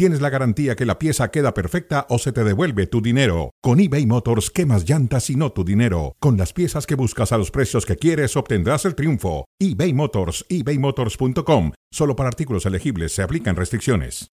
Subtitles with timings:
[0.00, 3.50] tienes la garantía que la pieza queda perfecta o se te devuelve tu dinero.
[3.60, 6.16] Con eBay Motors, quemas llantas y no tu dinero.
[6.20, 9.44] Con las piezas que buscas a los precios que quieres, obtendrás el triunfo.
[9.58, 11.72] eBay Motors, ebaymotors.com.
[11.92, 14.30] Solo para artículos elegibles se aplican restricciones.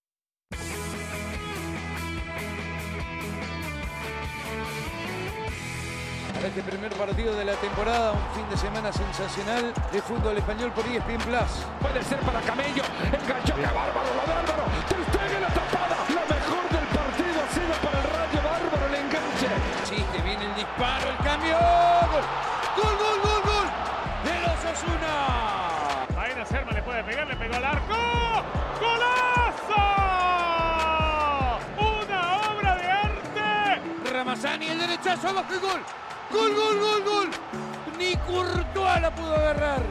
[6.33, 10.71] Para este primer partido de la temporada, un fin de semana sensacional de fútbol español
[10.71, 11.65] por ESPN Plus.
[11.81, 12.83] Puede ser para Camello.
[13.03, 13.53] Enganchó.
[13.53, 14.07] ¡Qué bárbaro!
[14.15, 14.76] Lo de
[26.49, 27.95] Serma le puede pegar, le pegó al arco.
[28.79, 29.75] ¡Golazo!
[31.77, 34.11] ¡Una obra de arte!
[34.13, 35.81] Ramazani, el derechazo, abajo y gol.
[36.31, 37.29] Gol, gol, gol, gol.
[37.97, 39.81] Ni Courtois la pudo agarrar.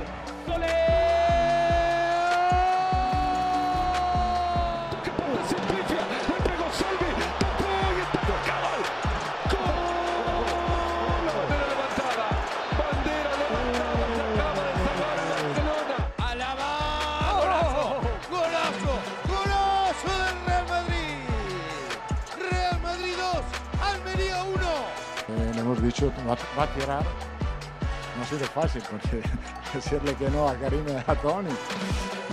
[26.05, 27.03] Va, a tirar.
[27.03, 29.23] No ha fácil porque
[29.75, 31.49] decirle que no a Karim y a Tony.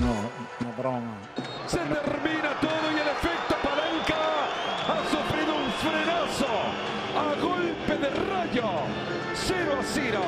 [0.01, 0.13] No,
[0.59, 1.15] no broma.
[1.67, 4.19] Se termina todo y el efecto palanca
[4.89, 6.62] ha sufrido un frenazo
[7.41, 8.63] golpe de rayo.
[9.35, 10.19] 0 a 0.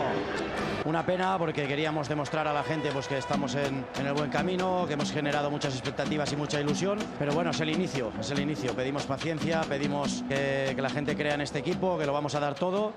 [0.86, 4.86] Una pena porque queríamos demostrar a la gente pues, que estamos en, el buen camino,
[4.88, 7.00] que hemos generado muchas expectativas y mucha ilusión.
[7.18, 8.74] Pero bueno, es el inicio, es el inicio.
[8.76, 12.54] Pedimos paciencia, pedimos que la gente crea en este equipo, que lo vamos a dar
[12.54, 12.94] todo.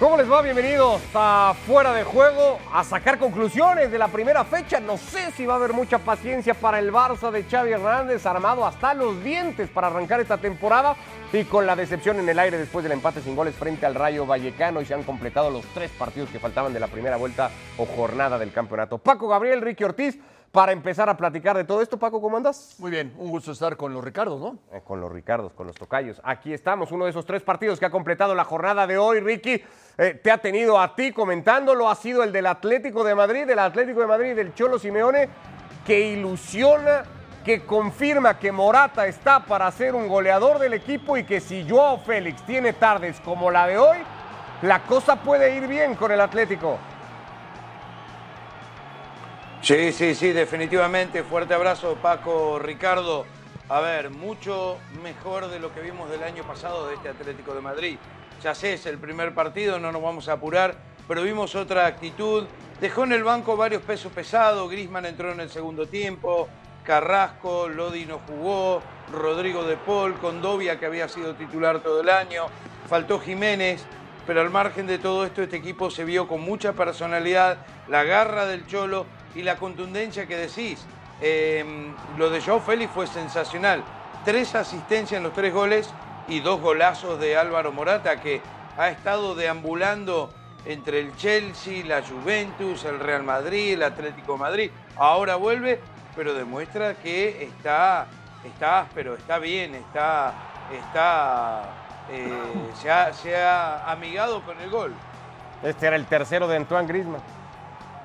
[0.00, 0.40] ¿Cómo les va?
[0.40, 4.80] Bienvenidos a Fuera de Juego a sacar conclusiones de la primera fecha.
[4.80, 8.64] No sé si va a haber mucha paciencia para el Barça de Xavi Hernández, armado
[8.64, 10.96] hasta los dientes para arrancar esta temporada
[11.34, 14.24] y con la decepción en el aire después del empate sin goles frente al Rayo
[14.24, 17.84] Vallecano y se han completado los tres partidos que faltaban de la primera vuelta o
[17.84, 18.96] jornada del campeonato.
[18.96, 20.18] Paco Gabriel, Ricky Ortiz,
[20.52, 21.98] para empezar a platicar de todo esto.
[21.98, 22.74] Paco, ¿cómo andas?
[22.78, 24.58] Muy bien, un gusto estar con los Ricardos, ¿no?
[24.72, 26.20] Eh, con los Ricardos, con los Tocayos.
[26.24, 29.20] Aquí estamos, uno de esos tres partidos que ha completado la jornada de hoy.
[29.20, 29.62] Ricky,
[30.00, 33.58] eh, te ha tenido a ti comentándolo, ha sido el del Atlético de Madrid, del
[33.58, 35.28] Atlético de Madrid, del Cholo Simeone,
[35.84, 37.02] que ilusiona,
[37.44, 41.98] que confirma que Morata está para ser un goleador del equipo y que si Joao
[41.98, 43.98] Félix tiene tardes como la de hoy,
[44.62, 46.78] la cosa puede ir bien con el Atlético.
[49.60, 51.24] Sí, sí, sí, definitivamente.
[51.24, 53.26] Fuerte abrazo, Paco, Ricardo.
[53.68, 57.60] A ver, mucho mejor de lo que vimos del año pasado de este Atlético de
[57.60, 57.98] Madrid.
[58.42, 60.74] Ya sé, es el primer partido, no nos vamos a apurar,
[61.06, 62.46] pero vimos otra actitud.
[62.80, 66.48] Dejó en el banco varios pesos pesados, Grisman entró en el segundo tiempo,
[66.82, 68.80] Carrasco, Lodi no jugó,
[69.12, 72.46] Rodrigo de Paul, Condovia que había sido titular todo el año,
[72.88, 73.84] faltó Jiménez,
[74.26, 77.58] pero al margen de todo esto este equipo se vio con mucha personalidad,
[77.88, 80.86] la garra del Cholo y la contundencia que decís.
[81.20, 81.62] Eh,
[82.16, 83.84] lo de Joao Félix fue sensacional.
[84.24, 85.92] Tres asistencias en los tres goles
[86.28, 88.40] y dos golazos de Álvaro Morata que
[88.76, 90.30] ha estado deambulando
[90.64, 94.70] entre el Chelsea, la Juventus, el Real Madrid, el Atlético Madrid.
[94.96, 95.80] Ahora vuelve,
[96.14, 98.06] pero demuestra que está,
[98.44, 100.34] está áspero, está bien, está,
[100.72, 101.62] está,
[102.10, 102.32] eh,
[102.80, 104.92] se, ha, se ha amigado con el gol.
[105.62, 107.39] Este era el tercero de Antoine Griezmann.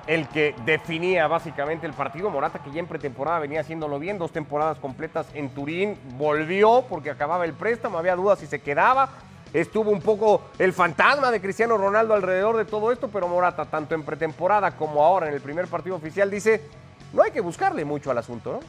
[0.06, 2.30] El que definía básicamente el partido.
[2.30, 7.10] Morata, que ya en pretemporada venía haciéndolo bien, dos temporadas completas en Turín, volvió porque
[7.10, 9.08] acababa el préstamo, había dudas si se quedaba.
[9.52, 13.94] Estuvo un poco el fantasma de Cristiano Ronaldo alrededor de todo esto, pero Morata, tanto
[13.94, 16.62] en pretemporada como ahora en el primer partido oficial, dice,
[17.12, 18.60] no hay que buscarle mucho al asunto, ¿no?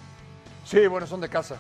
[0.64, 1.58] Sí, bueno, son de casa.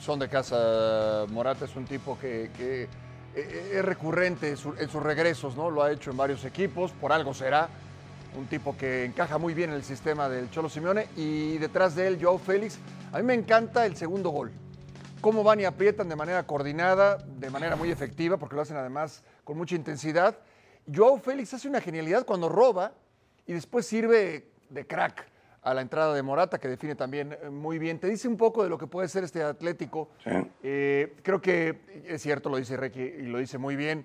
[0.00, 1.24] Son de casa.
[1.30, 2.88] Morata es un tipo que, que
[3.34, 5.70] eh, es recurrente en sus regresos, ¿no?
[5.70, 7.68] Lo ha hecho en varios equipos, por algo será.
[8.36, 12.08] Un tipo que encaja muy bien en el sistema del Cholo Simeone y detrás de
[12.08, 12.78] él, Joao Félix.
[13.12, 14.50] A mí me encanta el segundo gol.
[15.20, 19.22] Cómo van y aprietan de manera coordinada, de manera muy efectiva, porque lo hacen además
[19.44, 20.36] con mucha intensidad.
[20.92, 22.92] Joao Félix hace una genialidad cuando roba
[23.46, 25.26] y después sirve de crack
[25.62, 28.00] a la entrada de Morata, que define también eh, muy bien.
[28.00, 30.10] Te dice un poco de lo que puede ser este Atlético.
[30.62, 34.04] Eh, creo que es cierto, lo dice Requi y lo dice muy bien.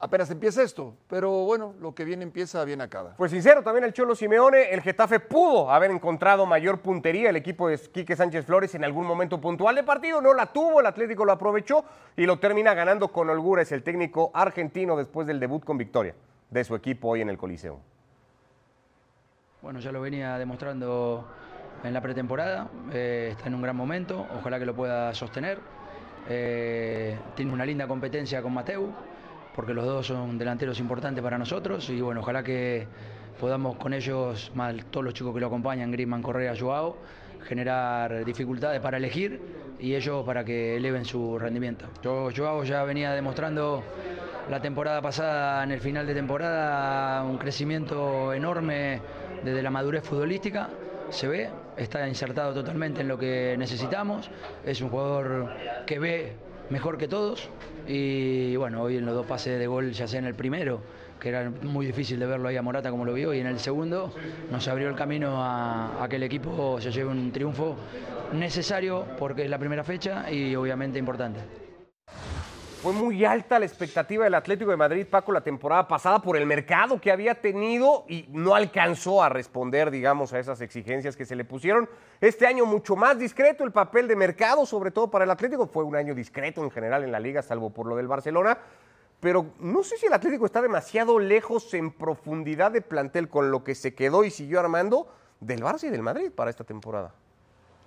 [0.00, 0.94] Apenas empieza esto.
[1.08, 3.14] Pero bueno, lo que bien empieza, bien acaba.
[3.16, 7.30] Pues sincero, también el Cholo Simeone, el Getafe pudo haber encontrado mayor puntería.
[7.30, 10.80] El equipo de Quique Sánchez Flores en algún momento puntual de partido no la tuvo,
[10.80, 11.84] el Atlético lo aprovechó
[12.16, 13.62] y lo termina ganando con holgura.
[13.62, 16.14] Es el técnico argentino después del debut con victoria
[16.48, 17.78] de su equipo hoy en el Coliseo.
[19.62, 21.28] Bueno, ya lo venía demostrando
[21.84, 25.58] en la pretemporada, eh, está en un gran momento, ojalá que lo pueda sostener.
[26.28, 28.92] Eh, tiene una linda competencia con Mateu,
[29.54, 32.86] porque los dos son delanteros importantes para nosotros y bueno, ojalá que
[33.38, 36.96] podamos con ellos, más todos los chicos que lo acompañan, Griezmann, Correa, Joao,
[37.46, 39.40] generar dificultades para elegir
[39.78, 41.86] y ellos para que eleven su rendimiento.
[42.02, 43.82] Yo, Joao ya venía demostrando
[44.50, 49.00] la temporada pasada, en el final de temporada, un crecimiento enorme
[49.42, 50.68] desde la madurez futbolística
[51.10, 54.30] se ve, está insertado totalmente en lo que necesitamos,
[54.64, 55.50] es un jugador
[55.86, 56.32] que ve
[56.70, 57.48] mejor que todos
[57.86, 60.80] y bueno, hoy en los dos pases de gol, ya sea en el primero,
[61.18, 63.58] que era muy difícil de verlo ahí a Morata como lo vio, y en el
[63.58, 64.12] segundo
[64.50, 67.76] nos abrió el camino a, a que el equipo se lleve un triunfo
[68.32, 71.40] necesario porque es la primera fecha y obviamente importante.
[72.82, 76.46] Fue muy alta la expectativa del Atlético de Madrid, Paco, la temporada pasada por el
[76.46, 81.36] mercado que había tenido y no alcanzó a responder, digamos, a esas exigencias que se
[81.36, 81.90] le pusieron.
[82.22, 85.66] Este año mucho más discreto el papel de mercado, sobre todo para el Atlético.
[85.66, 88.56] Fue un año discreto en general en la liga, salvo por lo del Barcelona.
[89.20, 93.62] Pero no sé si el Atlético está demasiado lejos en profundidad de plantel con lo
[93.62, 95.06] que se quedó y siguió armando
[95.40, 97.12] del Barça y del Madrid para esta temporada.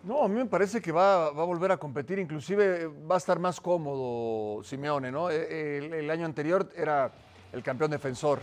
[0.03, 3.17] No, a mí me parece que va, va, a volver a competir, inclusive va a
[3.17, 5.29] estar más cómodo Simeone, ¿no?
[5.29, 7.09] E, el, el, año anterior era
[7.53, 8.39] el campeón defensor.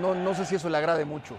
[0.00, 1.36] No, no sé si eso le agrade mucho.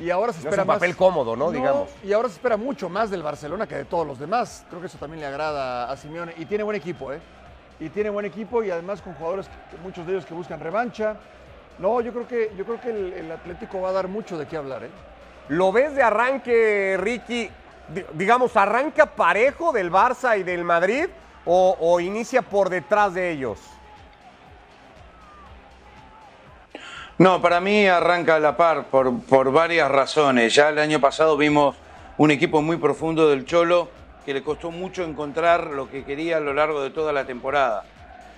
[0.00, 1.50] Y ahora se espera es un papel más, cómodo, ¿no?
[1.50, 1.90] Digamos.
[2.02, 4.64] Y ahora se espera mucho más del Barcelona que de todos los demás.
[4.70, 6.32] Creo que eso también le agrada a Simeone.
[6.38, 7.20] Y tiene buen equipo, ¿eh?
[7.78, 9.46] Y tiene buen equipo y además con jugadores,
[9.82, 11.16] muchos de ellos que buscan revancha.
[11.78, 14.46] No, yo creo que, yo creo que el, el Atlético va a dar mucho de
[14.46, 14.90] qué hablar, ¿eh?
[15.48, 17.50] ¿Lo ves de arranque, Ricky,
[18.14, 21.06] digamos, arranca parejo del Barça y del Madrid
[21.44, 23.58] o, inicia por detrás de ellos?
[27.18, 30.54] No, para mí arranca a la par por, por varias razones.
[30.54, 31.76] Ya el año pasado vimos
[32.18, 33.88] un equipo muy profundo del Cholo
[34.26, 37.84] que le costó mucho encontrar lo que quería a lo largo de toda la temporada.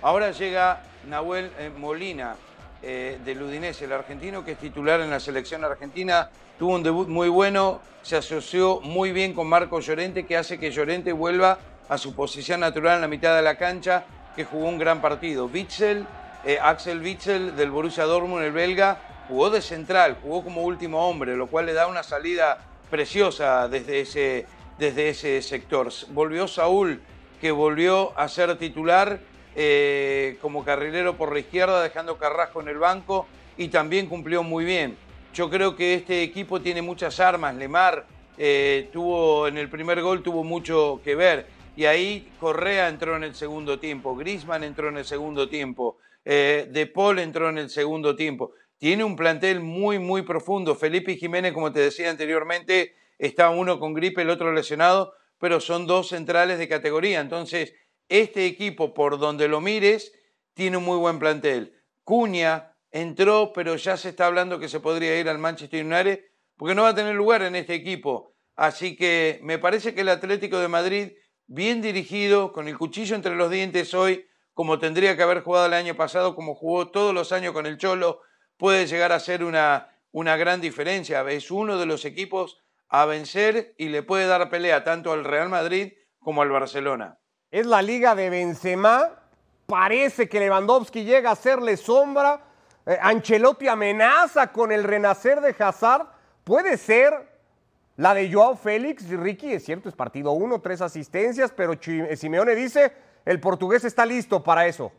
[0.01, 2.35] Ahora llega Nahuel eh, Molina
[2.81, 7.07] eh, del Udinese, el argentino que es titular en la selección argentina, tuvo un debut
[7.07, 11.57] muy bueno, se asoció muy bien con Marco Llorente, que hace que Llorente vuelva
[11.87, 14.03] a su posición natural en la mitad de la cancha,
[14.35, 15.45] que jugó un gran partido.
[15.45, 16.05] Witzel,
[16.43, 18.97] eh, Axel Witzel del Borussia Dortmund, el belga,
[19.29, 22.57] jugó de central, jugó como último hombre, lo cual le da una salida
[22.91, 24.45] preciosa desde ese,
[24.77, 25.89] desde ese sector.
[26.09, 27.01] Volvió Saúl,
[27.39, 29.19] que volvió a ser titular
[29.55, 34.65] eh, como carrilero por la izquierda, dejando Carrasco en el banco y también cumplió muy
[34.65, 34.97] bien.
[35.39, 37.55] Yo creo que este equipo tiene muchas armas.
[37.55, 38.05] Lemar
[38.37, 41.47] eh, tuvo en el primer gol tuvo mucho que ver
[41.77, 46.67] y ahí Correa entró en el segundo tiempo, Grisman entró en el segundo tiempo, eh,
[46.69, 48.51] De Paul entró en el segundo tiempo.
[48.77, 50.75] Tiene un plantel muy muy profundo.
[50.75, 55.87] Felipe Jiménez, como te decía anteriormente, está uno con gripe, el otro lesionado, pero son
[55.87, 57.21] dos centrales de categoría.
[57.21, 57.73] Entonces
[58.09, 60.11] este equipo, por donde lo mires,
[60.53, 61.81] tiene un muy buen plantel.
[62.03, 66.19] Cuña entró, pero ya se está hablando que se podría ir al Manchester United
[66.57, 68.35] porque no va a tener lugar en este equipo.
[68.55, 71.13] Así que me parece que el Atlético de Madrid,
[71.47, 75.73] bien dirigido, con el cuchillo entre los dientes hoy, como tendría que haber jugado el
[75.73, 78.19] año pasado, como jugó todos los años con el Cholo,
[78.57, 81.21] puede llegar a ser una, una gran diferencia.
[81.29, 82.57] Es uno de los equipos
[82.89, 87.19] a vencer y le puede dar pelea tanto al Real Madrid como al Barcelona.
[87.51, 89.11] Es la liga de Benzema.
[89.65, 92.48] Parece que Lewandowski llega a hacerle sombra.
[92.89, 96.07] Eh, Ancelotti amenaza con el renacer de Hazard.
[96.43, 97.13] Puede ser
[97.97, 99.07] la de Joao Félix.
[99.07, 101.73] Ricky, es cierto, es partido uno, tres asistencias, pero
[102.15, 102.91] Simeone dice,
[103.25, 104.91] el portugués está listo para eso.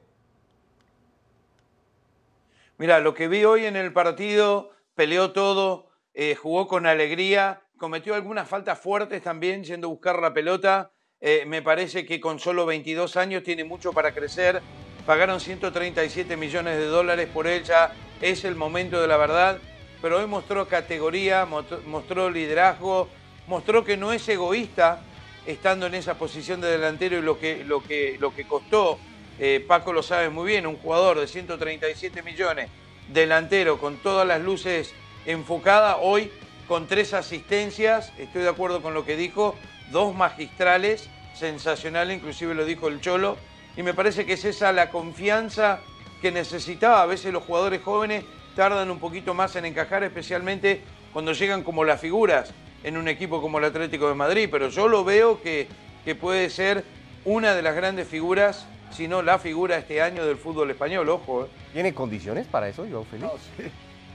[2.79, 8.15] Mira, lo que vi hoy en el partido, peleó todo, eh, jugó con alegría, cometió
[8.15, 10.93] algunas faltas fuertes también, yendo a buscar la pelota
[11.23, 14.63] eh, me parece que con solo 22 años tiene mucho para crecer.
[15.11, 17.91] Pagaron 137 millones de dólares por él, ya
[18.21, 19.59] es el momento de la verdad.
[20.01, 21.49] Pero hoy mostró categoría,
[21.87, 23.09] mostró liderazgo,
[23.49, 25.03] mostró que no es egoísta
[25.47, 29.01] estando en esa posición de delantero y lo que, lo que, lo que costó.
[29.41, 32.71] Eh, Paco lo sabe muy bien, un jugador de 137 millones,
[33.13, 34.95] delantero con todas las luces
[35.27, 36.31] enfocadas, hoy
[36.69, 39.57] con tres asistencias, estoy de acuerdo con lo que dijo,
[39.91, 43.39] dos magistrales, sensacionales, inclusive lo dijo el Cholo,
[43.77, 45.81] y me parece que es esa la confianza
[46.21, 47.03] que necesitaba.
[47.03, 48.25] A veces los jugadores jóvenes
[48.57, 53.41] tardan un poquito más en encajar, especialmente cuando llegan como las figuras en un equipo
[53.41, 55.69] como el Atlético de Madrid, pero yo lo veo que,
[56.05, 56.85] que puede ser
[57.25, 61.45] una de las grandes figuras, si no la figura este año del fútbol español, ojo.
[61.45, 61.49] ¿eh?
[61.73, 63.31] ¿Tiene condiciones para eso, Joao Félix?
[63.31, 63.71] No, sí.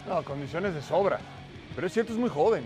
[0.08, 1.20] no, condiciones de sobra.
[1.76, 2.64] Pero es cierto, es muy joven.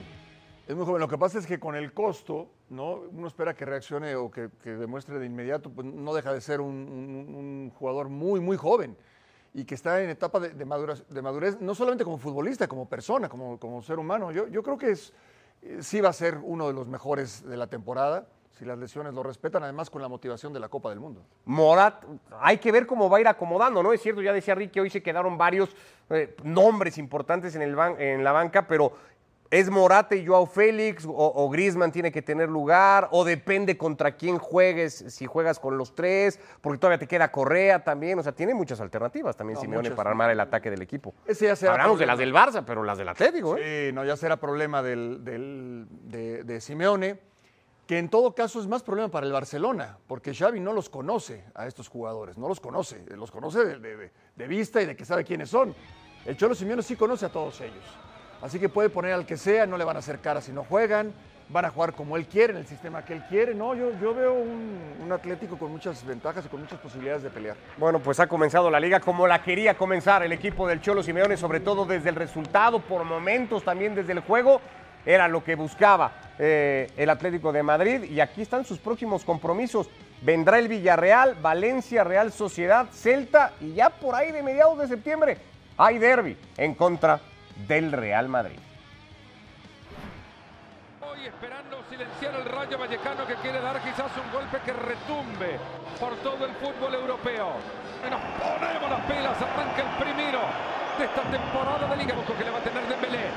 [0.67, 1.01] Es muy joven.
[1.01, 3.01] Lo que pasa es que con el costo, ¿no?
[3.11, 7.71] Uno espera que reaccione o que, demuestre de inmediato, pues no deja de ser un,
[7.77, 8.95] jugador muy, muy joven
[9.53, 13.81] y que está en etapa de, madurez, no solamente como futbolista, como persona, como, como
[13.81, 14.31] ser humano.
[14.31, 15.13] Yo, yo creo que es,
[15.61, 18.27] eh, sí va a ser uno de los mejores de la temporada,
[18.59, 21.23] si las lesiones lo respetan, además con la motivación de la Copa del Mundo.
[21.45, 22.03] Morat,
[22.41, 23.93] hay que ver cómo va a ir acomodando, ¿no?
[23.93, 25.69] Es cierto, ya decía Ricky, hoy se quedaron varios
[26.09, 28.91] eh, nombres importantes en, el en la banca, pero
[29.51, 33.08] ¿es Morata y Joao Félix o, o Griezmann tiene que tener lugar?
[33.12, 36.39] ¿O depende contra quién juegues, si juegas con los tres?
[36.62, 39.98] Porque todavía te queda Correa también, o sea, tiene muchas alternativas también No, Simeone muchas.
[39.98, 41.13] para armar el ataque del equipo.
[41.25, 43.88] Ese ya será Hablamos de las del Barça, pero las del Atlético, ¿eh?
[43.89, 47.20] Sí, no, ya será problema del, del- de, de Simeone,
[47.88, 51.44] que en todo caso es más problema para el Barcelona, porque Xavi no los conoce
[51.56, 55.24] a estos jugadores, no los conoce, los conoce de- de vista y de que sabe
[55.25, 55.74] quiénes son.
[56.25, 57.84] El Cholo Simeone sí conoce a todos ellos,
[58.41, 60.63] así que puede poner al que sea, no le van a hacer cara si no
[60.63, 61.13] juegan,
[61.50, 63.55] van a jugar como él quiere, en el sistema que él quiere.
[63.55, 67.55] No, yo, veo un, un Atlético con muchas ventajas y con muchas posibilidades de pelear.
[67.77, 71.38] Bueno, pues ha comenzado la liga como la quería comenzar el equipo del Cholo Simeone,
[71.38, 74.62] sobre todo desde el resultado, por momentos también desde el juego,
[75.05, 79.89] era lo que buscaba eh, el Atlético de Madrid y aquí están sus próximos compromisos.
[80.22, 85.38] Vendrá el Villarreal, Valencia, Real Sociedad, Celta y ya por ahí de mediados de septiembre
[85.77, 87.22] hay derby en contra
[87.68, 88.60] del Real Madrid.
[91.01, 95.60] Hoy esperando silenciar el Rayo Vallecano que quiere dar quizás un golpe que retumbe
[96.00, 97.54] por todo el fútbol europeo.
[98.10, 100.39] Nos ponemos las pilas, arranca el primero
[100.98, 102.16] de esta temporada de Liga.
[102.16, 103.28] Ojo que le va a tener Dembélé.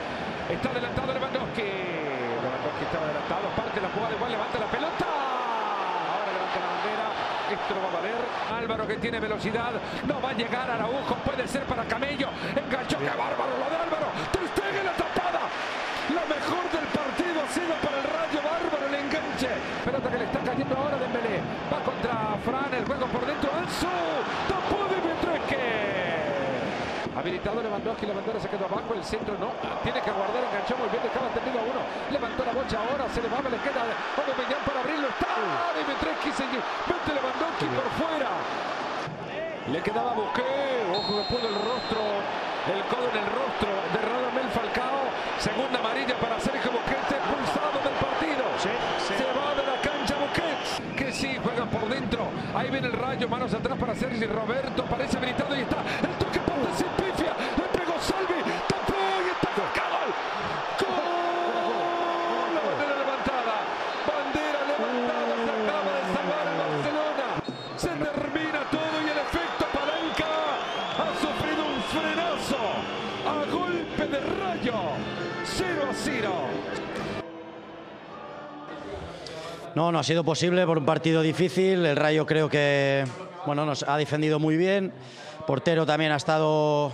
[0.51, 1.63] Está adelantado Lewandowski.
[1.63, 5.07] Lewandowski está adelantado, parte la jugada, igual levanta la pelota.
[5.07, 7.07] Ahora levanta la bandera.
[7.51, 8.21] Esto no va a valer.
[8.63, 9.73] Álvaro que tiene velocidad.
[10.07, 11.15] No va a llegar Araujo.
[11.25, 12.29] Puede ser para Camello.
[12.55, 12.99] Enganchó.
[12.99, 14.09] ¡Qué bárbaro lo de Álvaro!
[14.33, 15.49] ¡Ter la tapada!
[16.13, 19.49] La mejor del partido ha sido para el Rayo Bárbaro el enganche.
[19.85, 21.41] Pelota que le está cayendo ahora Dembélé.
[21.73, 23.49] Va contra Fran, el juego por dentro.
[23.57, 23.97] Ansu.
[24.49, 25.63] Tapó Dimitrescu.
[27.17, 29.53] Habilitado Lewandowski, la bandera se quedó abajo, el centro no,
[29.85, 31.81] tiene que guardar, enganchó muy bien, dejaba tendido a uno,
[32.11, 33.85] levantó la bocha ahora, se le va, le queda
[34.17, 35.29] Aubameyang para abrirlo, está
[35.77, 36.33] Dimitrescu,
[37.13, 38.72] Lewandowski por fuera.
[39.69, 40.43] Le quedaba Busqué,
[40.93, 42.01] ojo que pudo el rostro,
[42.67, 45.07] el codo en el rostro de Radamel Falcao.
[45.39, 48.43] Segunda amarilla para Sergio Busquets, expulsado del partido.
[48.59, 52.27] Se va de la cancha Busquets, que sí, juega por dentro.
[52.57, 55.77] Ahí viene el rayo, manos atrás para Sergi Roberto, parece habilitado y está.
[55.79, 56.22] El
[79.75, 81.87] No, no ha sido posible por un partido difícil.
[81.87, 83.05] El Rayo creo que
[83.47, 84.93] bueno, nos ha defendido muy bien.
[85.47, 86.93] Portero también ha estado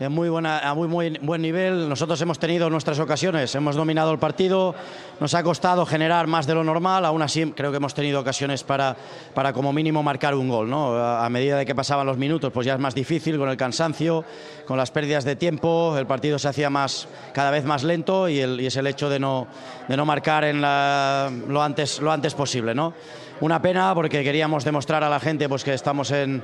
[0.00, 1.86] en muy, buena, a muy, muy buen nivel.
[1.86, 4.74] Nosotros hemos tenido nuestras ocasiones, hemos dominado el partido.
[5.20, 7.04] Nos ha costado generar más de lo normal.
[7.04, 8.96] Aún así, creo que hemos tenido ocasiones para,
[9.34, 10.70] para como mínimo marcar un gol.
[10.70, 10.96] ¿no?
[10.96, 14.24] A, medida de que pasaban los minutos, pues ya es más difícil con el cansancio,
[14.66, 15.94] con las pérdidas de tiempo.
[15.98, 19.48] El partido se hacía más, cada vez más lento y, es el hecho de no,
[19.86, 22.74] de no marcar en lo, antes, lo antes posible.
[22.74, 22.94] ¿no?
[23.40, 26.42] Una pena porque queríamos demostrar a la gente pues, que estamos en,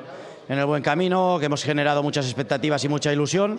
[0.49, 3.59] en el buen camino, que hemos generado muchas expectativas y mucha ilusión.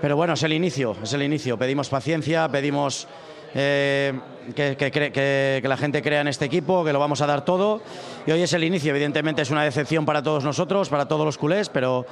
[0.00, 1.58] Pero bueno, es el inicio, es el inicio.
[1.58, 3.06] Pedimos paciencia, pedimos
[3.54, 4.18] eh,
[4.54, 7.82] que, la gente crea en este equipo, que lo vamos a dar todo.
[8.26, 11.38] Y hoy es el inicio, evidentemente es una decepción para todos nosotros, para todos los
[11.38, 12.06] culés, pero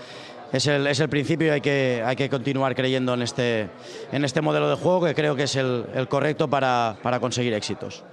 [0.53, 3.69] es el, es el principio y hay que, hay que continuar creyendo en este,
[4.13, 7.55] en este modelo de juego que creo que es el, el correcto para, para conseguir
[7.55, 8.05] éxitos.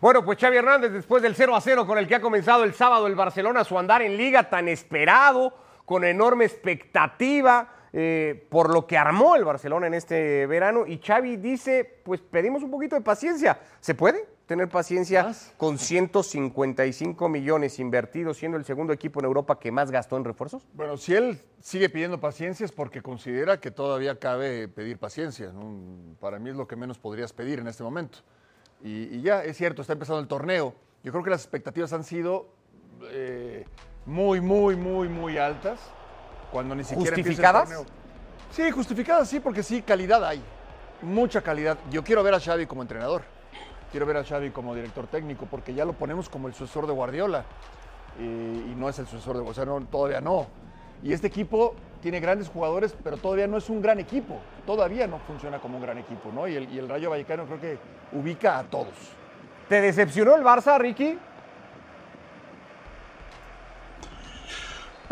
[0.00, 2.72] Bueno, pues Xavi Hernández, después del 0 a 0 con el que ha comenzado el
[2.72, 5.52] sábado el Barcelona, su andar en liga tan esperado,
[5.84, 10.86] con enorme expectativa eh, por lo que armó el Barcelona en este verano.
[10.86, 13.60] Y Xavi dice, pues pedimos un poquito de paciencia.
[13.80, 19.70] ¿Se puede tener paciencia con 155 millones invertidos, siendo el segundo equipo en Europa que
[19.70, 20.66] más gastó en refuerzos?
[20.72, 25.52] Bueno, si él sigue pidiendo paciencia es porque considera que todavía cabe pedir paciencia.
[26.20, 28.20] Para mí es lo que menos podrías pedir en este momento.
[28.82, 30.74] Y, y ya, es cierto, está empezando el torneo.
[31.02, 32.48] Yo creo que las expectativas han sido
[33.10, 33.64] eh,
[34.06, 35.80] muy, muy, muy, muy altas.
[36.50, 37.68] Cuando ni siquiera empieza el ¿Justificadas?
[37.68, 37.86] torneo.
[38.50, 40.42] Sí, justificadas, sí, porque sí, calidad hay.
[41.02, 41.78] Mucha calidad.
[41.90, 43.22] Yo quiero ver a Xavi como entrenador.
[43.90, 46.92] Quiero ver a Xavi como director técnico, porque ya lo ponemos como el sucesor de
[46.92, 47.44] Guardiola.
[48.18, 50.48] Y, y no es el sucesor de Guardiola, no, todavía no.
[51.02, 54.40] Y este equipo tiene grandes jugadores, pero todavía no es un gran equipo.
[54.66, 56.48] Todavía no funciona como un gran equipo, ¿no?
[56.48, 57.78] Y el, y el Rayo Vallecano creo que
[58.12, 58.94] ubica a todos.
[59.68, 61.18] ¿Te decepcionó el Barça, Ricky?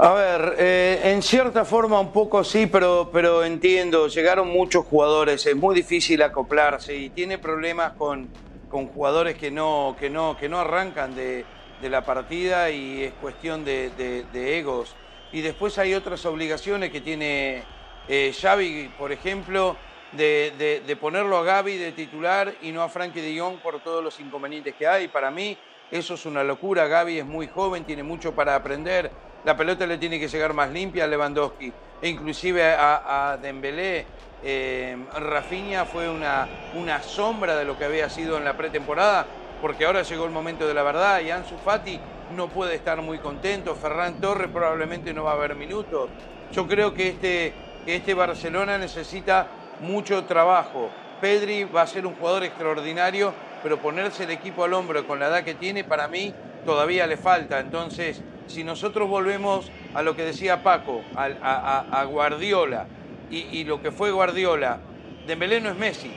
[0.00, 5.44] A ver, eh, en cierta forma un poco sí, pero, pero entiendo, llegaron muchos jugadores,
[5.44, 8.28] es muy difícil acoplarse y tiene problemas con,
[8.68, 11.44] con jugadores que no, que no, que no arrancan de,
[11.82, 13.90] la partida y es cuestión de
[14.32, 14.94] egos.
[15.32, 17.64] Y después hay otras obligaciones que tiene
[18.08, 19.76] eh, Xavi, por ejemplo,
[20.12, 24.02] de, de- ponerlo a Gaby de titular y no a Frankie de Jong por todos
[24.02, 25.08] los inconvenientes que hay.
[25.08, 25.56] Para mí
[25.90, 26.86] eso es una locura.
[26.86, 29.12] Gaby es muy joven, tiene mucho para aprender.
[29.44, 31.72] La pelota le tiene que llegar más limpia a Lewandowski.
[32.00, 34.06] E inclusive a, a Dembélé,
[34.42, 39.26] eh, Rafinha fue una, una sombra de lo que había sido en la pretemporada,
[39.60, 42.00] porque ahora llegó el momento de la verdad y Ansu Fati
[42.34, 43.74] no puede estar muy contento.
[43.74, 46.10] Ferran Torres probablemente no va a haber minutos.
[46.52, 47.52] Yo creo que este,
[47.84, 49.48] que este Barcelona necesita
[49.80, 50.90] mucho trabajo.
[51.20, 53.32] Pedri va a ser un jugador extraordinario,
[53.62, 56.32] pero ponerse el equipo al hombro con la edad que tiene, para mí
[56.64, 57.60] todavía le falta.
[57.60, 62.86] Entonces, si nosotros volvemos a lo que decía Paco, a, Guardiola,
[63.30, 64.80] y, lo que fue Guardiola,
[65.26, 66.10] Dembélé no es Messi,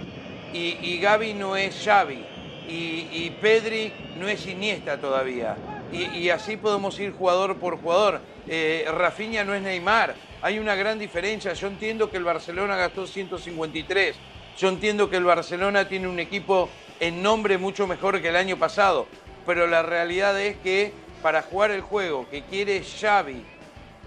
[0.53, 2.25] y, y Gaby no es Xavi,
[2.68, 5.56] y, y Pedri no es Iniesta todavía.
[5.91, 8.21] Y, así podemos ir jugador por jugador.
[8.48, 10.15] Eh, Rafinha no es Neymar.
[10.41, 11.53] Hay una gran diferencia.
[11.53, 14.15] Yo entiendo que el Barcelona gastó 153.
[14.57, 16.69] Yo entiendo que el Barcelona tiene un equipo
[17.00, 19.07] en nombre mucho mejor que el año pasado.
[19.45, 23.43] Pero la realidad es que para jugar el juego que quiere Xavi,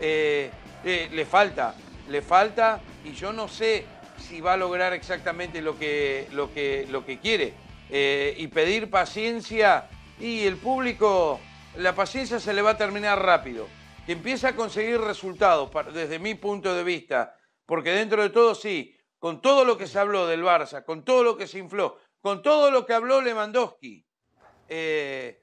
[0.01, 0.51] eh,
[0.85, 1.75] eh, le falta,
[2.09, 3.85] le falta y yo no sé
[4.19, 7.55] si va a lograr exactamente lo que, lo que, lo que quiere.
[7.91, 9.87] Eh, y pedir paciencia
[10.19, 11.41] y el público,
[11.77, 13.67] la paciencia se le va a terminar rápido.
[14.07, 18.95] Que empieza a conseguir resultados desde mi punto de vista, porque dentro de todo sí,
[19.19, 22.43] con todo lo que se habló del Barça, con todo lo que se infló, con
[22.43, 24.05] todo lo que habló Lewandowski,
[24.69, 25.43] eh,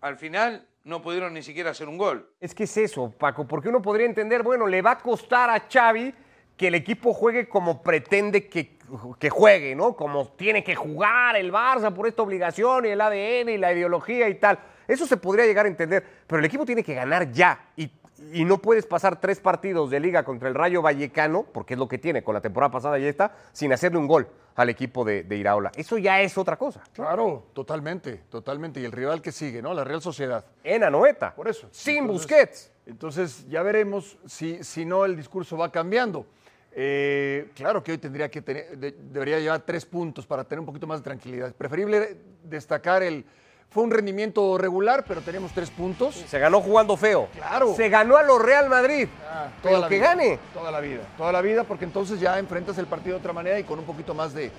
[0.00, 2.32] al final no pudieron ni siquiera hacer un gol.
[2.40, 5.68] Es que es eso, Paco, porque uno podría entender, bueno, le va a costar a
[5.68, 6.14] Xavi
[6.56, 8.78] que el equipo juegue como pretende que,
[9.18, 9.94] que juegue, ¿no?
[9.94, 14.28] Como tiene que jugar el Barça por esta obligación y el ADN y la ideología
[14.28, 14.58] y tal.
[14.88, 17.90] Eso se podría llegar a entender, pero el equipo tiene que ganar ya y,
[18.32, 21.86] y no puedes pasar tres partidos de liga contra el Rayo Vallecano, porque es lo
[21.86, 25.22] que tiene con la temporada pasada y esta, sin hacerle un gol al equipo de,
[25.22, 25.70] de Iraola.
[25.76, 26.82] Eso ya es otra cosa.
[26.92, 28.80] Claro, totalmente, totalmente.
[28.80, 29.72] Y el rival que sigue, ¿no?
[29.72, 30.44] La Real Sociedad.
[30.64, 31.32] En Anoeta.
[31.34, 31.68] Por eso.
[31.70, 32.72] Sin Entonces- Busquets.
[32.86, 36.26] Entonces ya veremos si, si no el discurso va cambiando.
[36.72, 40.66] Eh, claro que hoy tendría que tener, de- debería llevar tres puntos para tener un
[40.66, 41.54] poquito más de tranquilidad.
[41.54, 43.24] Preferible destacar el.
[43.70, 46.14] Fue un rendimiento regular, pero tenemos tres puntos.
[46.14, 47.28] Se ganó jugando feo.
[47.34, 47.74] Claro.
[47.74, 49.08] Se ganó a los Real Madrid.
[49.30, 50.38] Ah, pero que vida, gane.
[50.54, 53.58] Toda la vida, toda la vida, porque entonces ya enfrentas el partido de otra manera
[53.58, 54.50] y con un poquito más de,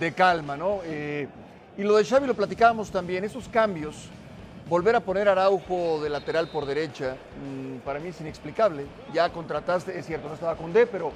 [0.00, 0.80] de calma, ¿no?
[0.84, 1.28] Eh,
[1.78, 4.08] y lo de Xavi lo platicábamos también, esos cambios,
[4.68, 8.86] volver a poner a Araujo de lateral por derecha, mm, para mí es inexplicable.
[9.12, 11.12] Ya contrataste, es cierto, no estaba con D, pero,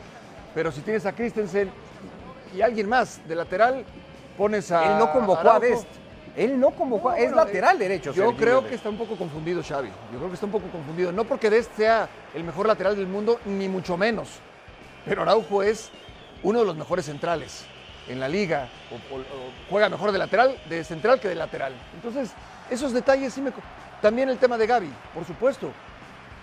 [0.54, 1.68] pero si tienes a Christensen
[2.54, 3.84] y alguien más de lateral,
[4.38, 5.66] pones a Él no convocó a Araujo.
[5.66, 5.99] Dest.
[6.36, 8.12] Él no convocó, a- es Bueno, lateral eh, derecho.
[8.12, 9.88] Yo Sergio creo que está un poco confundido Xavi.
[10.12, 11.12] Yo creo que está un poco confundido.
[11.12, 14.38] No porque Dest sea el mejor lateral del mundo, ni mucho menos.
[15.04, 15.90] Pero Araujo es
[16.42, 17.64] uno de los mejores centrales
[18.08, 18.68] en la liga.
[18.90, 21.72] O- o- o juega mejor de lateral, de central que de lateral.
[21.94, 22.30] Entonces,
[22.70, 23.52] esos detalles sí me...
[24.00, 25.70] También el tema de Gaby, por supuesto.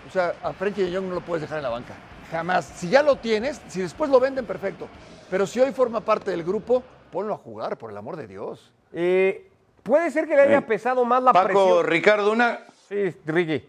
[0.06, 1.94] O sea, a Frenkie de Jong no lo puedes dejar en la banca.
[2.30, 2.66] Jamás.
[2.76, 4.86] Si ya lo tienes, si después lo venden, perfecto.
[5.30, 8.70] Pero si hoy forma parte del grupo, ponlo a jugar, por el amor de Dios.
[8.92, 9.47] Eh,
[9.88, 11.86] Puede ser que le haya Eh, pesado más la Paco, presión.
[11.86, 13.64] Ricardo, una, Sí, Ricky.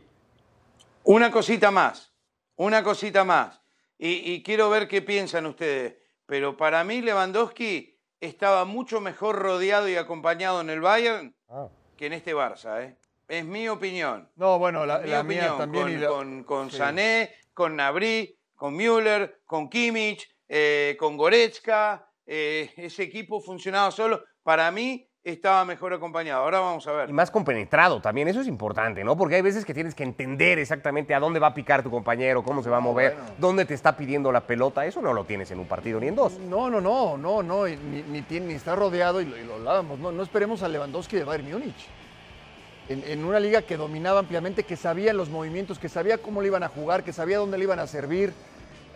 [1.03, 2.13] Una cosita más,
[2.55, 3.61] una cosita más.
[3.97, 5.95] Y, y quiero ver qué piensan ustedes.
[6.25, 11.67] Pero para mí Lewandowski estaba mucho mejor rodeado y acompañado en el Bayern Ah.
[11.97, 12.83] que en este Barça.
[12.83, 12.95] ¿eh?
[13.27, 14.29] Es mi opinión.
[14.35, 15.57] No, bueno, la, mi la mía opinión.
[15.57, 15.83] también.
[15.83, 16.77] Con, y la- con, con sí.
[16.77, 22.05] Sané, con Nabri, con Müller, con Kimmich, eh, con Goretzka.
[22.31, 24.23] eh, ese equipo funcionaba solo.
[24.43, 26.43] Para mí estaba mejor acompañado.
[26.43, 27.09] Ahora vamos a ver.
[27.09, 29.17] Y más compenetrado también, eso es importante, ¿no?
[29.17, 32.43] Porque hay veces que tienes que entender exactamente a dónde va a picar tu compañero,
[32.43, 33.31] cómo se va a mover, bueno.
[33.37, 34.85] dónde te está pidiendo la pelota.
[34.85, 36.39] Eso no lo tienes en un partido ni en dos.
[36.39, 39.55] No, no, no, no, no, ni, ni tiene, ni está rodeado y lo, y lo
[39.55, 39.99] hablábamos.
[39.99, 41.87] No, no esperemos a Lewandowski de Bayern Múnich.
[42.89, 46.47] en, en una liga que dominaba ampliamente, que sabía los movimientos, que sabía cómo le
[46.47, 48.33] iban a jugar, que sabía dónde le iban a servir.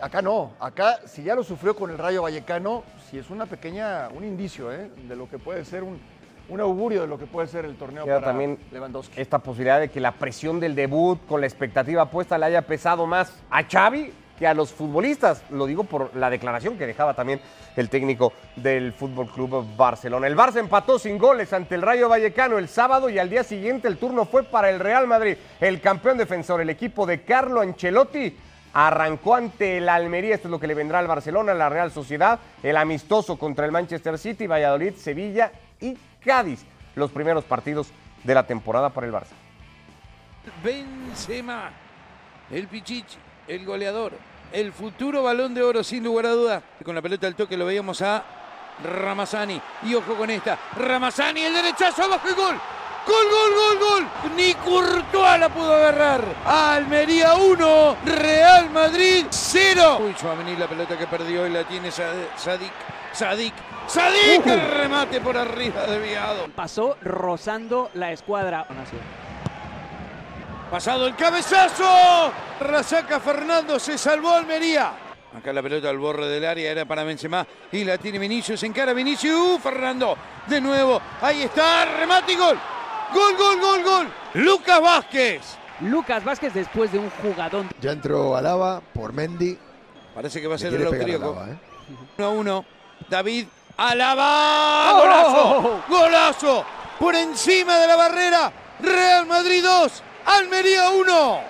[0.00, 4.08] Acá no, acá si ya lo sufrió con el Rayo Vallecano, sí es una pequeña,
[4.08, 4.90] un indicio ¿eh?
[5.08, 6.00] de lo que puede ser un,
[6.48, 9.20] un augurio de lo que puede ser el torneo Queda para también Lewandowski.
[9.20, 13.06] esta posibilidad de que la presión del debut con la expectativa puesta le haya pesado
[13.06, 15.42] más a Xavi que a los futbolistas.
[15.50, 17.40] Lo digo por la declaración que dejaba también
[17.76, 20.26] el técnico del Fútbol Club Barcelona.
[20.26, 23.88] El Barça empató sin goles ante el Rayo Vallecano el sábado y al día siguiente
[23.88, 25.36] el turno fue para el Real Madrid.
[25.60, 28.36] El campeón defensor, el equipo de Carlo Ancelotti,
[28.72, 30.34] arrancó ante el Almería.
[30.34, 33.72] Esto es lo que le vendrá al Barcelona, la Real Sociedad, el amistoso contra el
[33.72, 36.64] Manchester City, Valladolid, Sevilla y Cádiz.
[36.94, 37.88] Los primeros partidos
[38.22, 39.32] de la temporada para el Barça.
[40.62, 41.70] Benzema,
[42.50, 43.16] el Pichichi,
[43.48, 44.12] el goleador,
[44.52, 46.62] el futuro balón de oro sin lugar a dudas.
[46.84, 48.22] Con la pelota al toque lo veíamos a
[48.84, 49.60] Ramazani.
[49.84, 50.58] Y ojo con esta.
[50.76, 52.60] Ramazani, el derechazo abajo y gol.
[53.06, 54.34] Gol, gol, gol, gol.
[54.36, 56.22] Ni Courtois la pudo agarrar.
[56.46, 59.98] Almería 1, Real Madrid 0.
[60.00, 62.12] Uy, Chouameni la pelota que perdió y la tiene Sa-
[63.14, 63.54] Sadik.
[63.86, 64.46] Sadik.
[64.46, 66.48] El remate por arriba desviado.
[66.54, 68.66] Pasó rozando la escuadra.
[70.70, 72.32] Pasado el cabezazo.
[72.60, 74.92] Rasaca Fernando se salvó Almería.
[75.36, 78.92] Acá la pelota al borde del área era para Benzema y la tiene Vinicius, encara
[78.92, 82.56] Vinicius, uh, Fernando, de nuevo, ahí está, remate y gol,
[83.12, 85.58] gol, gol, gol, gol, Lucas Vázquez.
[85.80, 87.68] Lucas Vázquez después de un jugadón.
[87.80, 89.58] Ya entró Alaba por Mendy.
[90.14, 91.32] Parece que va a ser el austríaco.
[91.32, 91.58] Alaba, ¿eh?
[92.16, 92.64] 1 a 1,
[93.08, 96.64] David Alaba, golazo, golazo,
[96.98, 101.40] por encima de la barrera, Real Madrid 2, Almería 1.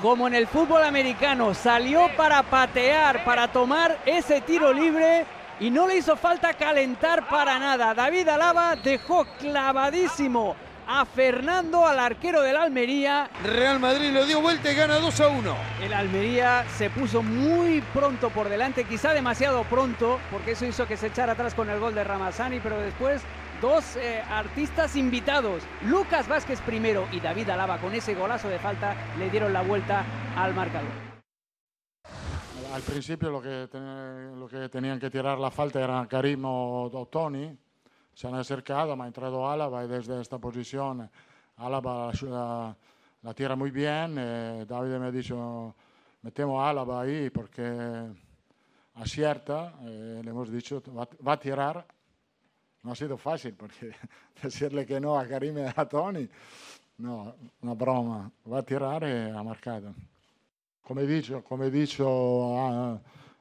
[0.00, 5.26] Como en el fútbol americano, salió para patear, para tomar ese tiro libre
[5.60, 7.94] y no le hizo falta calentar para nada.
[7.94, 13.30] David Alaba dejó clavadísimo a Fernando, al arquero del Almería.
[13.42, 15.56] Real Madrid lo dio vuelta y gana 2 a 1.
[15.82, 20.96] El Almería se puso muy pronto por delante, quizá demasiado pronto, porque eso hizo que
[20.96, 23.22] se echara atrás con el gol de Ramazani, pero después
[23.60, 28.94] dos eh, artistas invitados, Lucas Vázquez primero y David Alaba con ese golazo de falta,
[29.18, 30.04] le dieron la vuelta
[30.36, 30.90] al marcador.
[32.74, 36.90] Al principio lo que, ten- lo que tenían que tirar la falta eran Karim o,
[36.92, 37.56] o Tony.
[38.14, 41.10] Se han acercado, ha entrado Álava y desde esta posición
[41.56, 42.76] Álava la,
[43.22, 44.16] la tira muy bien.
[44.18, 45.74] eh, David me ha dicho,
[46.22, 48.08] metemos Álava ahí porque
[48.94, 49.74] acierta.
[49.82, 51.84] eh, le hemos dicho, va, va a tirar.
[52.82, 53.92] No ha sido fácil porque
[54.42, 56.28] decirle que no a Karim y a Tony,
[56.98, 58.30] no, una broma.
[58.50, 59.94] Va a tirar y ha marcado.
[60.82, 62.06] Como he dicho, como he dicho
[62.58, 62.98] ah,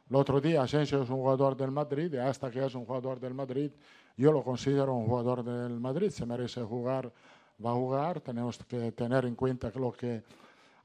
[0.09, 3.19] el otro día, Asensio es un jugador del Madrid y hasta que es un jugador
[3.19, 3.71] del Madrid,
[4.17, 6.09] yo lo considero un jugador del Madrid.
[6.09, 7.11] Se merece jugar,
[7.63, 8.21] va a jugar.
[8.21, 10.23] Tenemos que tener en cuenta lo que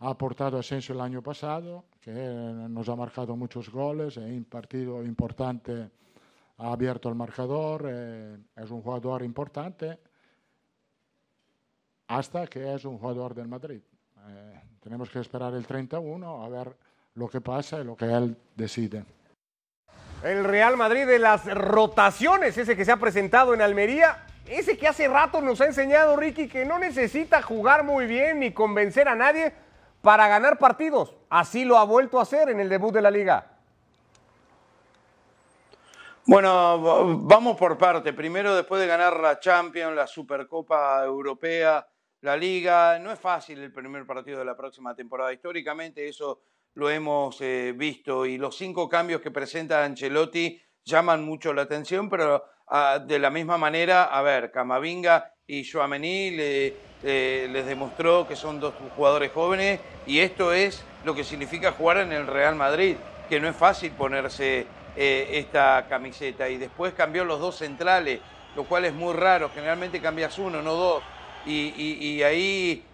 [0.01, 5.05] ha aportado Asensio el año pasado, que nos ha marcado muchos goles, en un partido
[5.05, 5.91] importante
[6.59, 9.99] ha abierto el marcador, eh, es un jugador importante
[12.09, 13.81] hasta que es un jugador del Madrid.
[14.27, 16.77] Eh, tenemos que esperar el 31 a ver
[17.15, 19.05] lo que pasa y lo que él decide.
[20.23, 24.89] El Real Madrid de las rotaciones, ese que se ha presentado en Almería, ese que
[24.89, 29.15] hace rato nos ha enseñado Ricky que no necesita jugar muy bien ni convencer a
[29.15, 29.53] nadie
[30.03, 31.15] para ganar partidos.
[31.31, 33.47] Así lo ha vuelto a hacer en el debut de la liga.
[36.27, 38.13] Bueno, vamos por parte.
[38.13, 41.87] Primero, después de ganar la Champions, la Supercopa Europea,
[42.21, 45.33] la Liga, no es fácil el primer partido de la próxima temporada.
[45.33, 46.43] Históricamente eso
[46.79, 52.09] lo hemos eh, visto y los cinco cambios que presenta Ancelotti llaman mucho la atención,
[52.09, 58.29] pero ah, de la misma manera, a ver, Camavinga y Joamení le, eh, les demostró
[58.29, 62.55] que son dos jugadores jóvenes y esto es lo que significa jugar en el Real
[62.55, 62.95] Madrid,
[63.29, 66.49] que no es fácil ponerse eh, esta camiseta.
[66.49, 68.21] Y después cambió los dos centrales,
[68.55, 71.03] lo cual es muy raro, generalmente cambias uno, no dos.
[71.45, 72.85] Y, ahí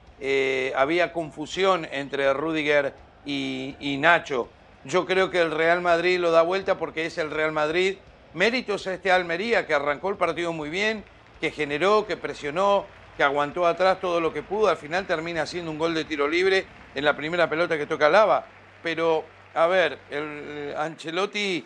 [0.76, 4.48] había confusión entre Rudiger y, Nacho.
[4.84, 7.96] Yo creo que el Real Madrid lo da vuelta porque es el Real Madrid.
[8.34, 11.04] Méritos a este Almería que arrancó el partido muy bien,
[11.40, 12.84] que generó, que presionó,
[13.16, 14.68] que aguantó atrás todo lo que pudo.
[14.68, 18.08] Al final termina haciendo un gol de tiro libre en la primera pelota que toca
[18.08, 18.44] Lava.
[18.82, 21.64] Pero, a ver, el Ancelotti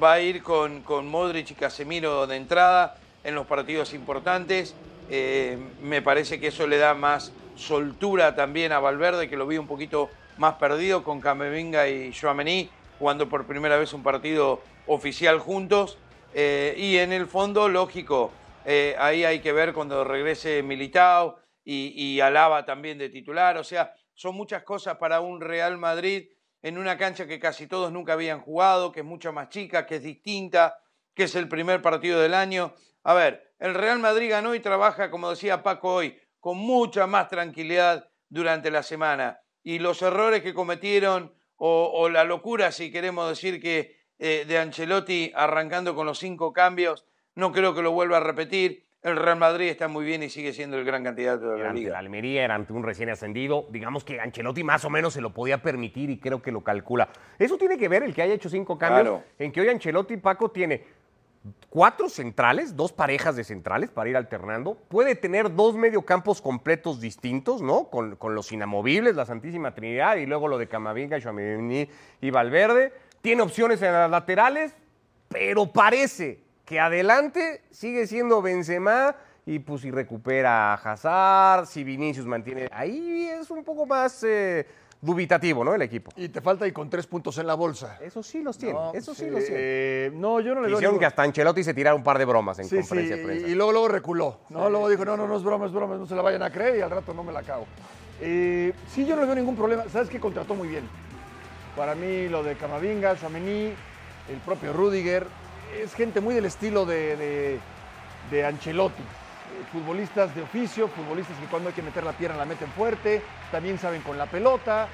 [0.00, 4.74] va a ir con, con Modric y Casemiro de entrada en los partidos importantes.
[5.10, 9.58] Eh, me parece que eso le da más soltura también a Valverde, que lo vi
[9.58, 10.08] un poquito
[10.40, 15.98] más perdido con Camavinga y Joamení, jugando por primera vez un partido oficial juntos.
[16.32, 18.32] Eh, y en el fondo, lógico,
[18.64, 23.58] eh, ahí hay que ver cuando regrese Militao y, y Alaba también de titular.
[23.58, 26.30] O sea, son muchas cosas para un Real Madrid
[26.62, 29.96] en una cancha que casi todos nunca habían jugado, que es mucho más chica, que
[29.96, 30.78] es distinta,
[31.14, 32.72] que es el primer partido del año.
[33.02, 37.28] A ver, el Real Madrid ganó y trabaja, como decía Paco hoy, con mucha más
[37.28, 39.38] tranquilidad durante la semana.
[39.62, 44.58] Y los errores que cometieron, o, o la locura, si queremos decir que eh, de
[44.58, 48.84] Ancelotti arrancando con los cinco cambios, no creo que lo vuelva a repetir.
[49.02, 51.68] El Real Madrid está muy bien y sigue siendo el gran candidato de la Era
[51.70, 51.92] ante liga.
[51.92, 53.66] la Almería, era ante un recién ascendido.
[53.70, 57.08] Digamos que Ancelotti más o menos se lo podía permitir y creo que lo calcula.
[57.38, 59.02] Eso tiene que ver el que haya hecho cinco cambios.
[59.04, 59.24] Claro.
[59.38, 60.84] En que hoy Ancelotti, Paco, tiene
[61.68, 64.76] cuatro centrales, dos parejas de centrales para ir alternando.
[64.88, 67.84] Puede tener dos mediocampos completos distintos, ¿no?
[67.84, 71.88] Con, con los inamovibles, la Santísima Trinidad y luego lo de Camavinga, Tchouaméni
[72.20, 72.92] y Valverde.
[73.22, 74.74] Tiene opciones en las laterales,
[75.28, 82.26] pero parece que adelante sigue siendo Benzema y pues si recupera a Hazard, si Vinicius
[82.26, 82.68] mantiene...
[82.72, 84.66] Ahí es un poco más eh,
[85.00, 85.74] dubitativo, ¿no?
[85.74, 86.10] El equipo.
[86.16, 87.98] Y te falta y con tres puntos en la bolsa.
[88.00, 89.56] Eso sí los tiene, No, eso sí, sí, los tiene.
[89.60, 92.58] eh, no, yo no le Hicieron que hasta Ancelotti se tirara un par de bromas
[92.58, 93.48] en Sí, sí, conferencia de prensa.
[93.48, 94.40] y, luego, luego reculó.
[94.50, 94.68] ¿no?
[94.70, 96.76] Luego dijo, no, no, no es broma, es broma, no se la vayan a creer
[96.78, 97.66] y al rato no me la cago.
[98.20, 99.84] Eh, sí, yo no le veo ningún problema.
[99.88, 100.20] ¿Sabes qué?
[100.20, 100.84] Contrató muy bien.
[101.76, 103.72] Para mí lo de Camavinga, Suamení,
[104.28, 105.26] el propio Rudiger,
[105.82, 107.58] es gente muy del estilo de, de-
[108.30, 109.02] de Ancelotti.
[109.72, 113.78] Futbolistas de oficio, futbolistas que cuando hay que meter la pierna la meten fuerte, también
[113.78, 114.88] saben con la pelota.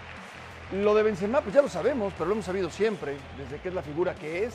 [0.73, 3.75] Lo de Benzema, pues ya lo sabemos, pero lo hemos sabido siempre, desde que es
[3.75, 4.55] la figura que es.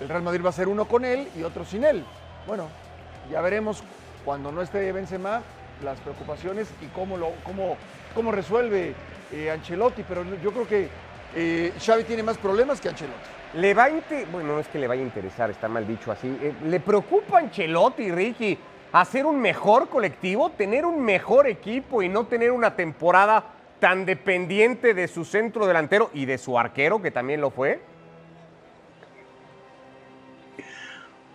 [0.00, 2.04] El Real Madrid va a ser uno con él y otro sin él.
[2.46, 2.68] Bueno,
[3.30, 3.82] ya veremos
[4.24, 5.42] cuando no esté Benzema
[5.82, 7.76] las preocupaciones y cómo, lo, cómo,
[8.14, 8.94] cómo resuelve
[9.32, 10.88] eh, Ancelotti, pero yo creo que
[11.34, 13.28] eh, Xavi tiene más problemas que Ancelotti.
[13.54, 13.90] Le va a
[14.30, 16.28] bueno, no es que le vaya a interesar, está mal dicho así.
[16.42, 18.58] Eh, ¿Le preocupa Ancelotti, Ricky,
[18.92, 23.44] hacer un mejor colectivo, tener un mejor equipo y no tener una temporada
[23.80, 27.80] tan dependiente de su centro delantero y de su arquero, que también lo fue?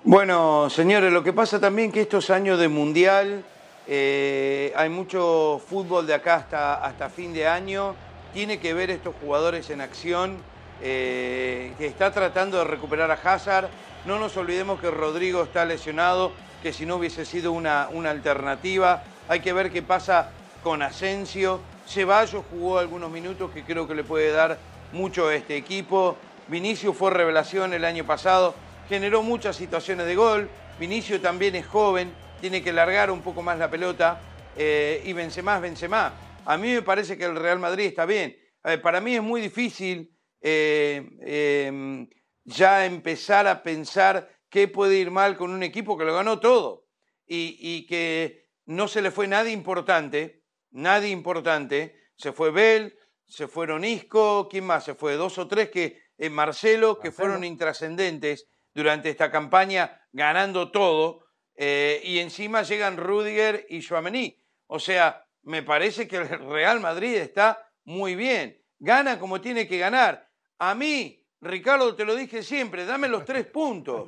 [0.04, 3.46] Bueno, señores, lo que pasa también que estos años de mundial,
[3.88, 7.96] eh, hay mucho fútbol de acá hasta, hasta fin de año,
[8.34, 10.38] tiene que ver estos jugadores en acción,
[10.82, 13.70] eh, que está tratando de recuperar a Hazard.
[14.06, 19.04] No nos olvidemos que Rodrigo está lesionado, que si no hubiese sido una, una alternativa.
[19.28, 20.32] Hay que ver qué pasa
[20.64, 21.60] con Asensio.
[21.86, 24.58] Ceballos jugó algunos minutos que creo que le puede dar
[24.94, 26.16] mucho a este equipo.
[26.48, 28.56] Vinicius fue revelación el año pasado,
[28.88, 30.50] generó muchas situaciones de gol.
[30.80, 34.22] Vinicius también es joven, tiene que largar un poco más la pelota.
[34.56, 36.14] eh, y Benzema es Benzema.
[36.46, 38.38] A mí me parece que el Real Madrid está bien.
[38.82, 42.08] Para mí es muy difícil eh, eh,
[42.46, 46.86] ya empezar a pensar qué puede ir mal con un equipo que lo ganó todo
[47.26, 51.96] y, y que no se le fue nadie importante, nadie importante.
[52.18, 54.84] Se fue Bell, se fueron Isco, ¿quién más?
[54.84, 60.70] Se fue dos o tres que eh, Marcelo, que fueron intrascendentes durante esta campaña, ganando
[60.70, 61.26] todo.
[61.56, 64.40] eh, y encima llegan Rudiger y Chouameni.
[64.68, 68.62] O sea, me parece que el Real Madrid está muy bien.
[68.78, 70.30] Gana como tiene que ganar.
[70.60, 74.06] A mí, Ricardo, te lo dije siempre, dame los tres puntos.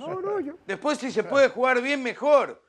[0.66, 2.62] Después, si se puede jugar bien, mejor.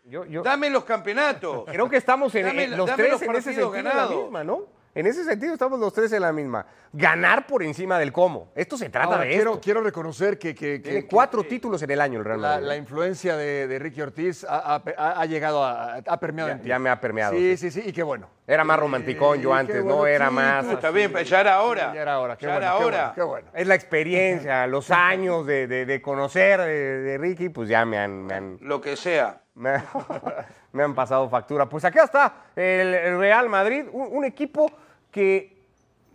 [0.42, 1.64] Dame los campeonatos.
[1.66, 4.22] Creo que estamos en, Dame- los dame tres los en ese sentido la ganados.
[4.22, 4.75] misma, ¿no?
[4.96, 6.64] En ese sentido estamos los tres en la misma.
[6.90, 8.50] Ganar por encima del cómo.
[8.54, 9.60] Esto se trata Ahora, de quiero, esto.
[9.62, 12.48] quiero reconocer que, que- que- Tiene que- cuatro títulos en el año el Real la,
[12.52, 12.66] Madrid.
[12.68, 16.54] la influencia de, de Ricky Ortiz ha, ha- ha- ha llegado a, ha permeado Ya-
[16.54, 16.68] en ti.
[16.68, 18.30] ya me ha permeado, Sí, sí, sí, y qué bueno.
[18.46, 20.64] Era más romanticón yo Eh, antes, qué no era sí, más.
[20.64, 21.92] Está bien, pero ya era hora.
[21.92, 22.98] Ya era hora, qué Ya bueno, era qué hora.
[22.98, 23.48] bueno, qué bueno.
[23.52, 27.98] Es la experiencia, los años de, de- de conocer de, de Ricky, pues ya me
[27.98, 29.42] han, me han, Lo que sea.
[29.56, 29.84] me, han-
[30.72, 31.68] me han pasado factura.
[31.68, 34.70] Pues acá está el, el Real Madrid, un, un equipo
[35.16, 35.56] que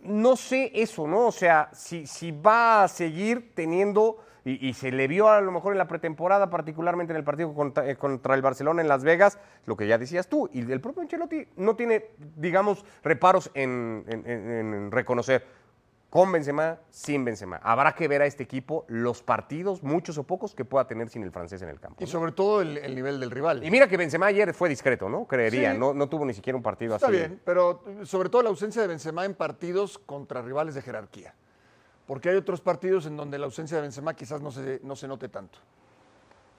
[0.04, 1.26] no sé eso, ¿no?
[1.26, 5.72] O sea, si, si va a seguir teniendo, y, se le vio a lo mejor
[5.72, 9.40] en la pretemporada, particularmente en el partido contra, eh, contra el Barcelona en Las Vegas,
[9.66, 15.44] lo que ya decías tú, y el propio Ancelotti no tiene, digamos, reparos en reconocer
[16.12, 17.56] con Benzema, sin Benzema.
[17.62, 21.22] Habrá que ver a este equipo los partidos, muchos o pocos, que pueda tener sin
[21.22, 22.04] el francés en el campo.
[22.04, 23.64] Y sobre todo el, el nivel del rival.
[23.64, 25.24] Y mira que Benzema ayer fue discreto, ¿no?
[25.24, 25.78] Creería, Sí.
[25.78, 27.16] no, no tuvo ni siquiera un partido Está así.
[27.16, 31.34] bien, pero sobre todo la ausencia de Benzema en partidos contra rivales de jerarquía.
[32.06, 35.08] Porque hay otros partidos en donde la ausencia de Benzema quizás no se, no se
[35.08, 35.60] note tanto.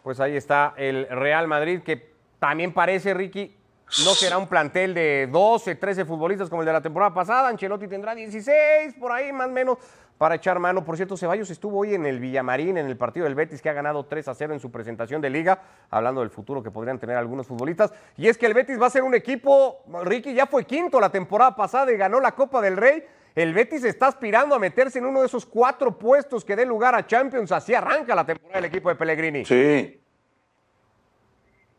[0.01, 3.55] Pues ahí está el Real Madrid, que también parece, Ricky,
[4.03, 7.49] no será un plantel de 12, 13 futbolistas como el de la temporada pasada.
[7.49, 9.77] Ancelotti tendrá 16, por ahí más o menos.
[10.17, 10.85] para echar mano.
[10.85, 13.73] Por cierto, Ceballos estuvo hoy en el Villamarín, en el partido del Betis, que ha
[13.73, 17.17] ganado 3 a 0 en su presentación de liga, hablando del futuro que podrían tener
[17.17, 17.91] algunos futbolistas.
[18.15, 21.09] Y es que el Betis va a ser un equipo, Ricky ya fue quinto la
[21.09, 23.03] temporada pasada y ganó la Copa del Rey.
[23.35, 26.95] El Betis está aspirando a meterse en uno de esos cuatro puestos que dé lugar
[26.95, 27.51] a Champions.
[27.51, 29.43] Así arranca la temporada del equipo de Pellegrini.
[29.43, 30.02] Sí.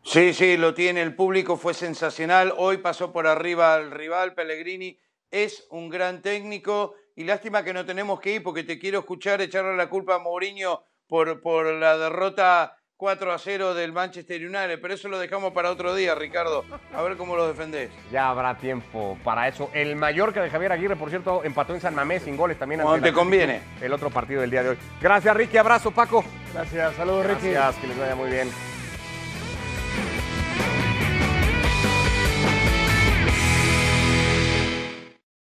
[0.05, 1.01] Sí, sí, lo tiene.
[1.01, 2.53] El público fue sensacional.
[2.57, 4.35] Hoy pasó por arriba al rival.
[4.35, 4.99] Pellegrini
[5.31, 6.93] es un gran técnico.
[7.15, 10.19] Y lástima que no tenemos que ir porque te quiero escuchar echarle la culpa a
[10.19, 14.79] Mourinho por, por la derrota 4 a 0 del Manchester United.
[14.79, 16.63] Pero eso lo dejamos para otro día, Ricardo.
[16.93, 17.89] A ver cómo lo defendés.
[18.11, 19.71] Ya habrá tiempo para eso.
[19.73, 22.81] El Mallorca de Javier Aguirre, por cierto, empató en San Mamés sin goles también.
[22.81, 23.61] Cuando te conviene.
[23.81, 24.77] El otro partido del día de hoy.
[25.01, 25.57] Gracias, Ricky.
[25.57, 26.23] Abrazo, Paco.
[26.53, 27.49] Gracias, saludos Ricky.
[27.49, 28.74] Gracias, que les vaya muy bien.